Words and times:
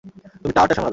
তুমি 0.41 0.53
টাওয়ারটা 0.55 0.75
সামলাবে! 0.75 0.89